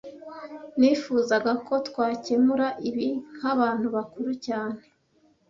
Nifuzaga 0.79 1.51
ko 1.67 1.73
twakemura 1.87 2.67
ibi 2.89 3.07
nkabantu 3.37 3.87
bakuru 3.95 4.29
cyane 4.45 4.79